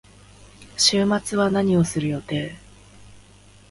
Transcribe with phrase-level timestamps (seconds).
[0.79, 2.55] 週末は何をする予定？